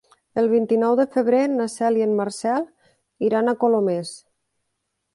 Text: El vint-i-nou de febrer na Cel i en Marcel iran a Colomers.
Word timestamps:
El 0.43 0.47
vint-i-nou 0.53 0.95
de 0.99 1.05
febrer 1.17 1.43
na 1.51 1.69
Cel 1.75 2.01
i 2.01 2.05
en 2.07 2.17
Marcel 2.23 2.69
iran 3.31 3.49
a 3.49 3.57
Colomers. 3.67 4.15